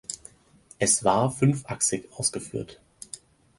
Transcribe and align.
Es 0.79 1.03
war 1.03 1.29
fünfachsig 1.31 2.09
ausgeführt. 2.17 2.81